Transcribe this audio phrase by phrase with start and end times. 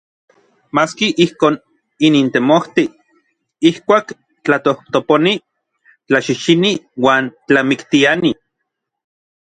[0.77, 1.57] Maski ijkon,
[2.09, 2.85] inin temojti.
[3.71, 4.07] Ijkuak
[4.49, 5.33] tlatojtoponi,
[6.07, 8.31] tlaxixini uan tlamiktiani.